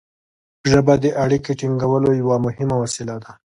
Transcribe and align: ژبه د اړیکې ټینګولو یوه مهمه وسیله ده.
ژبه 0.71 0.93
د 1.03 1.05
اړیکې 1.23 1.51
ټینګولو 1.59 2.09
یوه 2.21 2.35
مهمه 2.45 2.75
وسیله 2.83 3.15
ده. 3.23 3.31